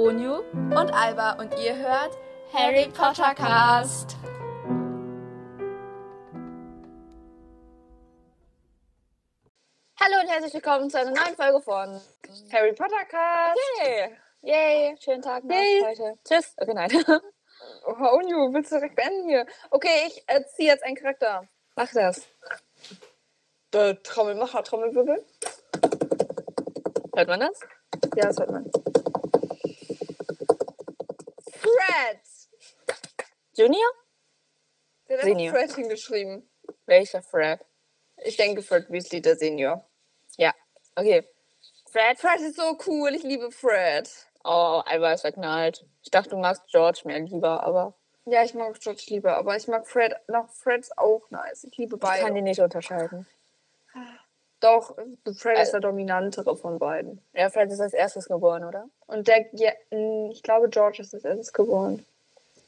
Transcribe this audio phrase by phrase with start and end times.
[0.00, 2.16] Onyu und Alba und ihr hört
[2.54, 4.16] Harry Potter Cast.
[10.00, 12.00] Hallo und herzlich willkommen zu einer neuen Folge von
[12.50, 13.60] Harry Potter Cast.
[13.84, 14.16] Yay!
[14.40, 15.82] Yay, schönen Tag noch Yay.
[15.84, 16.18] heute.
[16.26, 16.54] Tschüss.
[16.56, 16.90] Okay, nein.
[17.84, 19.44] Oh, Onyu, willst du direkt beenden hier?
[19.70, 21.46] Okay, ich äh, ziehe jetzt einen Charakter.
[21.76, 22.26] Mach das.
[23.74, 25.22] Der Trommelmacher, Trommelwirbel.
[27.14, 27.60] Hört man das?
[28.16, 28.70] Ja, das hört man.
[31.60, 32.20] Fred!
[33.56, 33.90] Junior?
[35.08, 35.54] Der hat Senior.
[35.54, 36.48] Fred hingeschrieben.
[36.86, 37.60] Welcher Fred?
[38.24, 39.84] Ich denke Fred Weasley, der Senior.
[40.36, 40.54] Ja.
[40.94, 41.26] Okay.
[41.90, 42.18] Fred?
[42.18, 44.08] Fred ist so cool, ich liebe Fred.
[44.44, 45.84] Oh, Alba ist verknallt.
[46.02, 47.94] Ich dachte, du magst George mehr lieber, aber
[48.26, 50.48] Ja, ich mag George lieber, aber ich mag Fred noch.
[50.50, 51.64] Fred ist auch nice.
[51.64, 52.34] Ich liebe ich kann beide.
[52.34, 53.26] die nicht unterscheiden.
[54.60, 57.20] Doch, Fred ist Also- der dominantere von beiden.
[57.32, 58.88] Ja, Fred ist als erstes geboren, oder?
[59.06, 59.72] Und der, ja,
[60.30, 62.04] ich glaube, George ist als erstes geboren.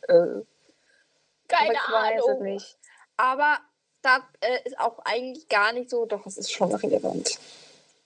[0.09, 0.41] Äh.
[1.53, 2.43] Aber Keine ich weiß es Ahnung.
[2.43, 2.79] nicht.
[3.17, 3.59] Aber
[4.03, 7.39] das äh, ist auch eigentlich gar nicht so, doch, es ist schon relevant.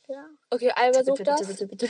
[0.08, 0.24] Ja.
[0.50, 1.46] Okay, Alba sucht das.
[1.46, 1.88] bitte, bitte.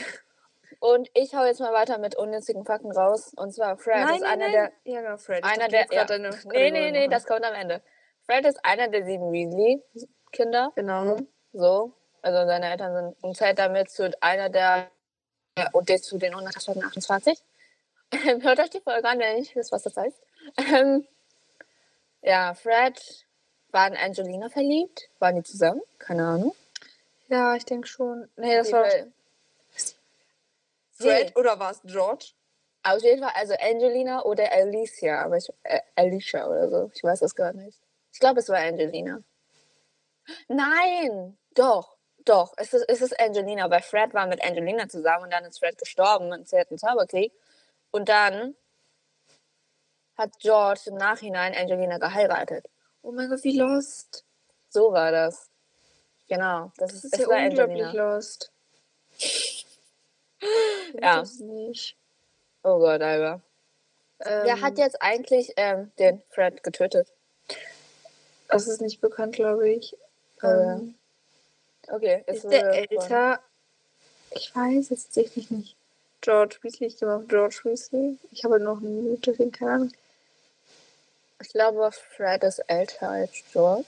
[0.80, 3.32] Und ich hau jetzt mal weiter mit unnützigen Fakten raus.
[3.36, 5.44] Und zwar, Fred ist einer der Ja, genau, Fred.
[5.44, 5.86] Einer der.
[5.90, 6.04] Ja.
[6.04, 7.10] deine Nee, nee, nee, machen.
[7.10, 7.82] das kommt am Ende.
[8.26, 10.72] Fred ist einer der sieben Weasley-Kinder.
[10.74, 11.16] Genau.
[11.52, 11.92] So.
[12.22, 14.90] Also seine Eltern sind und zählt damit zu einer der.
[15.58, 17.38] Ja, und der zu den 128.
[18.12, 20.20] Ähm, Hört euch die Folge an, wenn ihr nicht wisst, was das heißt.
[20.74, 21.06] Ähm,
[22.26, 23.00] ja, Fred
[23.70, 25.08] war in Angelina verliebt.
[25.20, 25.80] Waren die zusammen?
[25.98, 26.54] Keine Ahnung.
[27.28, 28.28] Ja, ich denke schon.
[28.36, 29.12] Nee, das Die war will-
[30.92, 31.40] Fred Nee.
[31.40, 32.32] oder war es George?
[32.82, 36.90] Auf jeden Fall, also Angelina oder Alicia, aber ich, äh, Alicia oder so.
[36.94, 37.78] Ich weiß das gar nicht.
[38.12, 39.22] Ich glaube, es war Angelina.
[40.48, 42.54] Nein, doch, doch.
[42.56, 45.76] Es ist, es ist Angelina, weil Fred war mit Angelina zusammen und dann ist Fred
[45.78, 47.32] gestorben im Zweiten Zauberkrieg.
[47.90, 48.54] Und dann
[50.16, 52.66] hat George im Nachhinein Angelina geheiratet.
[53.02, 54.24] Oh mein Gott, wie lost.
[54.68, 55.48] So war das.
[56.28, 58.14] Genau, das, Das ist, ist es ja war unglaublich Angelina.
[58.16, 58.52] lost.
[61.00, 61.20] Ja.
[61.20, 61.40] Das.
[62.62, 63.40] Oh Gott, Alba.
[64.20, 67.12] Ähm, Wer hat jetzt eigentlich ähm, den Fred getötet?
[68.48, 69.96] Das ist nicht bekannt, glaube ich.
[70.42, 70.46] Oh.
[70.46, 70.94] Ähm,
[71.88, 73.40] Okay, es ist der älter?
[74.30, 75.76] Ich weiß es tatsächlich nicht.
[76.20, 78.18] George Weasley, ich gehe mal auf George Weasley.
[78.32, 79.92] Ich habe noch eine Minute, keine Ahnung.
[81.40, 83.86] Ich glaube, Fred ist älter als George.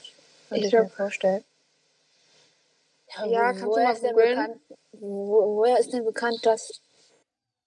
[0.49, 1.45] Kann Ich ich, mir vorstellen.
[3.15, 4.37] Ja, wo- kannst du woher mal denn googeln?
[4.37, 4.61] bekannt,
[4.93, 6.81] wo, woher ist denn bekannt, dass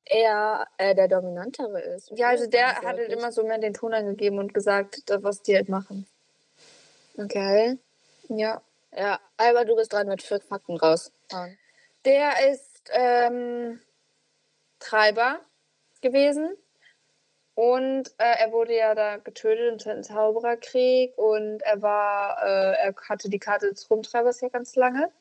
[0.06, 2.12] er äh, der Dominantere ist?
[2.16, 5.42] Ja, also der hat halt immer so mehr den Ton angegeben und gesagt, da- was
[5.42, 6.08] die halt machen.
[7.18, 7.78] Okay.
[8.30, 8.62] Ja.
[8.96, 11.12] Ja, Alba, du bist dran mit vier Fakten raus.
[12.06, 13.80] Der ist ähm,
[14.80, 15.40] Treiber
[16.02, 16.56] gewesen.
[17.56, 21.17] Und äh, er wurde ja da getötet im Zweiten Zaubererkrieg.
[21.17, 25.12] Und er war, äh, er hatte die Karte des Rumtreibers ja ganz lange.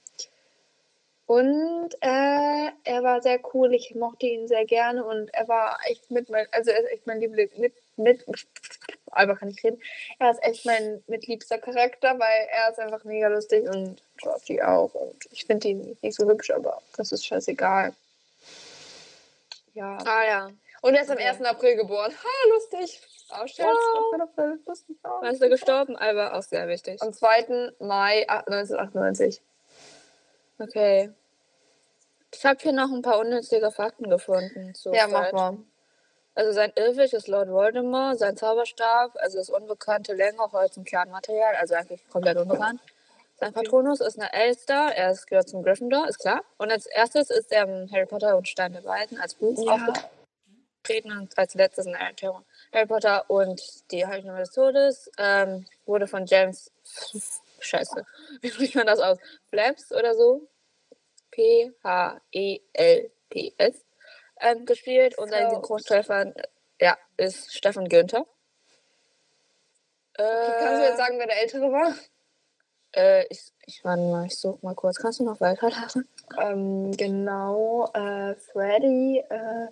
[1.27, 3.73] Und äh, er war sehr cool.
[3.75, 5.05] Ich mochte ihn sehr gerne.
[5.05, 8.25] Und er war echt mit mein, also er ist echt mein Liebling, mit, mit,
[9.13, 9.81] aber kann ich reden.
[10.19, 14.93] Er ist echt mein mitliebster Charakter, weil er ist einfach mega lustig und Georgie auch.
[14.95, 17.93] Und ich finde ihn nicht so hübsch, aber das ist scheißegal.
[19.75, 19.99] Ja.
[20.05, 20.51] Ah ja.
[20.83, 21.29] Und er ist am Okay.
[21.29, 21.43] 1.
[21.43, 22.13] April geboren.
[22.13, 23.01] Ha, lustig.
[23.47, 23.59] Scherz.
[23.69, 24.13] Wow.
[24.15, 24.23] 1.
[24.23, 24.61] April.
[24.67, 24.97] Lustig.
[25.05, 25.97] Oh, Wann ist er gestorben?
[25.97, 27.01] Alba, auch sehr wichtig.
[27.03, 27.73] Am 2.
[27.79, 29.43] Mai 1998.
[30.59, 31.11] Okay.
[32.33, 34.73] Ich habe hier noch ein paar unnützige Fakten gefunden.
[34.93, 35.13] Ja, Fred.
[35.13, 35.59] mach mal.
[36.35, 41.57] Also sein Irrwisch ist Lord Voldemort, sein Zauberstab, also das unbekannte Länge, Holz und Kernmaterial,
[41.57, 42.81] also eigentlich komplett unbekannt.
[43.41, 46.43] Sein Patronus ist eine Elster, er ist, gehört zum Gryffindor, ist klar.
[46.57, 49.93] Und als erstes ist er Harry Potter und Stein der Weisen als Buch Ja.
[50.81, 52.15] Aufgetreten und als letztes in Harry
[52.73, 53.61] Harry Potter und
[53.91, 56.71] die Heilige des Todes ähm, wurde von James,
[57.61, 58.05] scheiße,
[58.41, 59.19] wie spricht man das aus?
[59.51, 60.49] Flaps oder so?
[61.31, 62.25] P-H-E-L-P-S
[64.41, 66.43] ähm, gespielt und sein äh,
[66.81, 68.27] ja, ist Stefan Günther.
[70.15, 70.25] Äh,
[70.61, 71.95] Kannst du jetzt sagen, wer der Ältere war?
[72.93, 74.97] Äh, ich, ich warte mal, ich suche mal kurz.
[74.97, 76.09] Kannst du noch weiterladen?
[76.41, 77.89] Ähm, genau.
[77.95, 79.69] Äh, Freddy äh,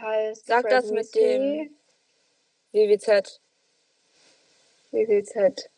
[0.00, 0.46] heißt.
[0.46, 1.70] Sag Fred das mit Weasley.
[2.72, 3.40] WWZ.
[4.90, 5.70] WWZ.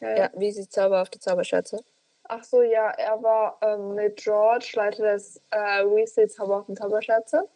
[0.00, 1.84] Äh, Ja, wie sie Zauber auf die Zauberschätze.
[2.24, 6.76] Ach so, ja, er war ähm, mit George, Leiter des äh, Weasley Zauber auf den
[6.76, 7.48] Zauberschätze,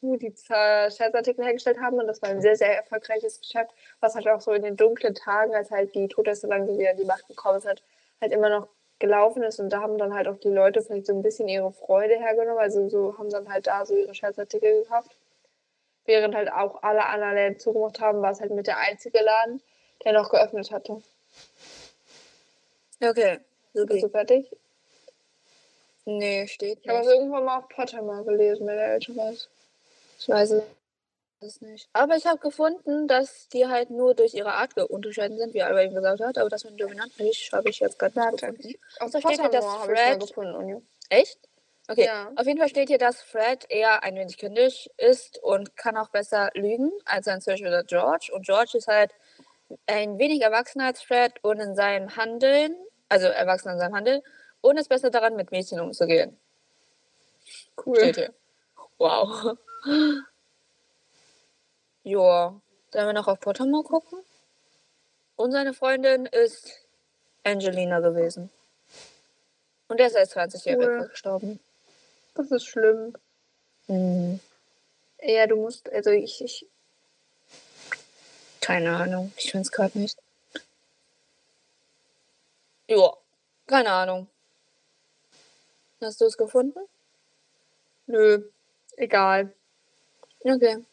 [0.00, 1.98] wo die Scherzartikel hergestellt haben.
[1.98, 5.14] Und das war ein sehr, sehr erfolgreiches Geschäft, was halt auch so in den dunklen
[5.14, 7.82] Tagen, als halt die Todesser langsam wieder die Macht gekommen sind,
[8.20, 11.12] halt immer noch gelaufen ist und da haben dann halt auch die Leute vielleicht so
[11.12, 12.58] ein bisschen ihre Freude hergenommen.
[12.60, 15.14] Also so haben dann halt da so ihre Scherzartikel gekauft.
[16.06, 19.60] Während halt auch alle anderen Läden zugemacht haben, war es halt mit der einzige Laden,
[20.04, 21.02] der noch geöffnet hatte.
[23.02, 23.38] Okay.
[23.74, 24.00] Bist Supi.
[24.00, 24.50] du fertig?
[26.06, 27.16] Nee, steht Ich habe es nicht.
[27.16, 29.48] irgendwann mal auf Pottermore gelesen, wenn der älter weiß.
[30.20, 30.62] Ich weiß es
[31.60, 31.88] nicht.
[31.92, 35.82] Aber ich habe gefunden, dass die halt nur durch ihre Art unterscheiden sind, wie Alba
[35.82, 36.38] eben gesagt hat.
[36.38, 38.74] Aber das mit dominant nicht, habe ich jetzt gerade nicht gefunden.
[39.00, 40.86] Auf So steht hier, dass Fred- gefunden.
[41.10, 41.38] Echt?
[41.88, 42.06] Okay.
[42.06, 42.32] Ja.
[42.34, 46.08] Auf jeden Fall steht hier, dass Fred eher ein wenig kindisch ist und kann auch
[46.08, 48.30] besser lügen als sein Zwillingsbruder George.
[48.34, 49.12] Und George ist halt
[49.86, 52.74] ein wenig erwachsener als Fred und in seinem Handeln,
[53.08, 54.22] also erwachsen in seinem Handeln,
[54.62, 56.36] und ist besser daran, mit Mädchen umzugehen.
[57.84, 58.32] Cool.
[58.98, 59.56] Wow.
[62.06, 62.60] Joa.
[62.92, 64.20] Sollen wir noch auf Pottermore gucken?
[65.34, 66.70] Und seine Freundin ist
[67.42, 68.48] Angelina gewesen.
[69.88, 71.08] Und er ist als 20-Jähriger Cool.
[71.08, 71.60] gestorben.
[72.34, 73.16] Das ist schlimm.
[73.86, 74.38] Hm,
[75.20, 76.66] Ja, du musst, also ich, ich
[78.60, 79.32] keine Ahnung.
[79.36, 80.16] Ich finde es gerade nicht.
[82.88, 83.16] Joa.
[83.66, 84.28] Keine Ahnung.
[86.00, 86.78] Hast du es gefunden?
[88.06, 88.48] nö,
[88.96, 89.52] egal.
[90.44, 90.84] Okay.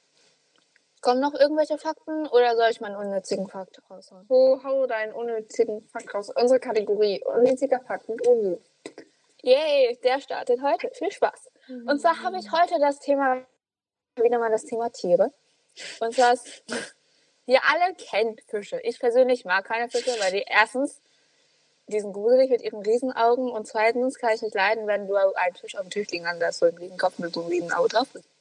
[1.03, 4.23] Kommen noch irgendwelche Fakten oder soll ich meinen unnützigen Fakt raushauen?
[4.29, 6.31] Wo hau deinen unnützigen Fakt raus?
[6.33, 8.57] Unsere Kategorie unnütziger Fakt mit Omi.
[9.41, 10.89] Yay, der startet heute.
[10.93, 11.51] Viel Spaß.
[11.87, 13.45] Und zwar habe ich heute das Thema,
[14.15, 15.33] wieder mal das Thema Tiere.
[15.99, 16.63] Und zwar ist,
[17.47, 18.79] wir alle kennen Fische.
[18.79, 21.01] Ich persönlich mag keine Fische, weil die erstens,
[21.87, 25.55] die sind gruselig mit ihren Riesenaugen und zweitens kann ich nicht leiden, wenn du einen
[25.55, 28.15] Fisch auf dem Tisch liegen hast, so ein Riesenkopf mit so einem Riesenauge drauf.
[28.15, 28.32] ist.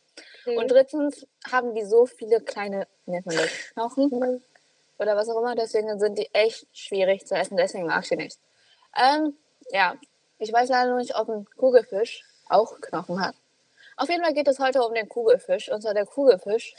[0.46, 4.42] Und drittens haben die so viele kleine, nennt man das, Knochen
[4.98, 8.16] oder was auch immer, deswegen sind die echt schwierig zu essen, deswegen mag ich die
[8.16, 8.38] nicht.
[8.96, 9.36] Ähm,
[9.70, 9.96] ja,
[10.38, 13.34] ich weiß leider noch nicht, ob ein Kugelfisch auch Knochen hat.
[13.96, 15.70] Auf jeden Fall geht es heute um den Kugelfisch.
[15.70, 16.74] Und zwar der Kugelfisch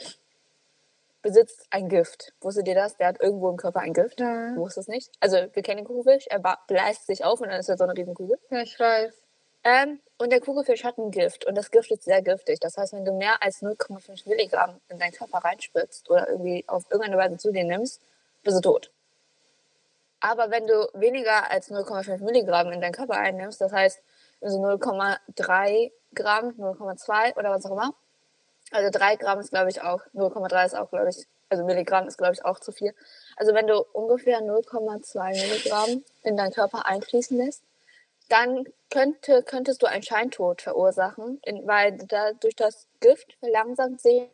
[1.22, 2.32] besitzt ein Gift.
[2.40, 2.96] Wusstet ihr das?
[2.96, 4.20] Der hat irgendwo im Körper ein Gift.
[4.20, 4.54] Ja.
[4.56, 5.10] Wusste es nicht.
[5.20, 7.96] Also wir kennen den Kugelfisch, er bläst sich auf und dann ist er so eine
[7.96, 8.38] Riesenkugel.
[8.50, 9.23] ja, ich weiß.
[9.64, 12.60] Ähm, und der Kugelfisch hat ein Gift und das Gift ist sehr giftig.
[12.60, 16.84] Das heißt, wenn du mehr als 0,5 Milligramm in deinen Körper reinspritzt oder irgendwie auf
[16.90, 18.00] irgendeine Weise zu dir nimmst,
[18.42, 18.90] bist du tot.
[20.20, 24.00] Aber wenn du weniger als 0,5 Milligramm in deinen Körper einnimmst, das heißt
[24.40, 27.94] also 0,3 Gramm, 0,2 oder was auch immer,
[28.70, 32.18] also 3 Gramm ist glaube ich auch, 0,3 ist auch glaube ich, also Milligramm ist
[32.18, 32.94] glaube ich auch zu viel.
[33.36, 37.62] Also wenn du ungefähr 0,2 Milligramm in deinen Körper einfließen lässt,
[38.28, 44.28] dann könnte, könntest du einen Scheintod verursachen, weil da, durch das Gift verlangsamt sich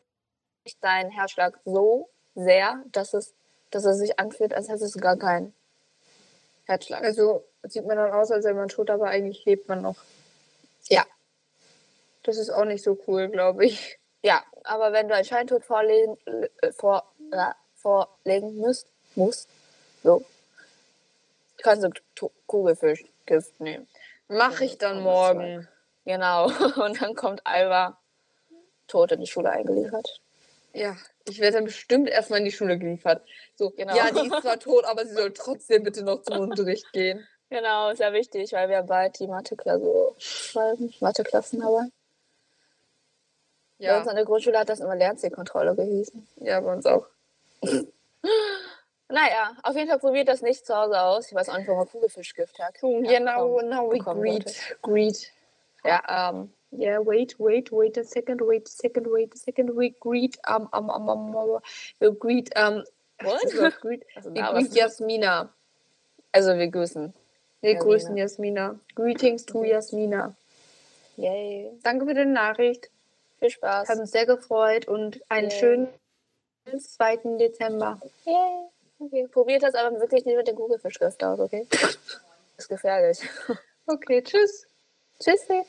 [0.80, 3.34] dein Herzschlag so sehr, dass es,
[3.70, 5.54] dass es sich anfühlt, als hättest du gar keinen
[6.64, 7.02] Herzschlag.
[7.02, 9.96] Also sieht man dann aus, als wäre man tot, aber eigentlich lebt man noch.
[10.88, 11.04] Ja.
[12.22, 13.98] Das ist auch nicht so cool, glaube ich.
[14.22, 16.18] Ja, aber wenn du einen Scheintod vorlegen,
[16.60, 19.48] äh, vor, äh, vorlegen müsst, musst,
[20.02, 20.22] so,
[21.58, 22.32] kannst du To-
[23.30, 23.86] Kugelfischgift nehmen.
[24.28, 25.68] Mach ich dann morgen.
[26.04, 26.46] Genau.
[26.84, 27.98] Und dann kommt Alba
[28.86, 30.20] tot in die Schule eingeliefert.
[30.72, 30.96] Ja,
[31.28, 33.26] ich werde dann bestimmt erstmal in die Schule geliefert.
[33.56, 33.94] So, Genau.
[33.96, 37.26] ja, die ist zwar tot, aber sie soll trotzdem bitte noch zum Unterricht gehen.
[37.50, 40.94] Genau, sehr wichtig, weil wir bald die Mathe-Klausur schreiben.
[41.00, 41.90] Mathe-Klassenarbeit.
[43.78, 46.28] Bei Ja, uns an der Grundschule hat das immer Lernzielkontrolle gehießen.
[46.36, 47.06] ja, bei uns auch.
[49.10, 51.28] Naja, auf jeden Fall probiert das nicht zu Hause aus.
[51.28, 52.74] Ich weiß auch nicht, wo man Kugelfischgift hat.
[52.82, 54.76] Oh, Ja, yeah, now, we greet.
[54.82, 55.32] Greet.
[55.84, 56.30] Ja.
[56.30, 59.76] Um, yeah, wait, wait, wait a second, wait a second, wait a second.
[59.76, 61.60] We greet, um, um, um, um,
[62.00, 62.84] we greet, um,
[63.22, 63.42] What?
[63.42, 65.48] das Wort greet, Also, we greet Jasmina.
[66.32, 67.12] Also wir grüßen.
[67.60, 67.84] Wir Jasmina.
[67.84, 68.80] grüßen Jasmina.
[68.94, 70.34] Greetings to Jasmina.
[71.16, 71.70] Yay.
[71.82, 72.90] Danke für die Nachricht.
[73.40, 73.88] Viel Spaß.
[73.88, 75.58] Hat uns sehr gefreut und einen Yay.
[75.58, 75.88] schönen
[76.78, 77.36] 2.
[77.38, 78.00] Dezember.
[78.24, 78.69] Yay.
[79.00, 79.26] Okay.
[79.28, 81.66] Probiert das aber wirklich nicht mit dem Kugelfischgift aus, okay?
[82.58, 83.18] Ist gefährlich.
[83.86, 84.66] Okay, tschüss.
[85.18, 85.64] Tschüssi.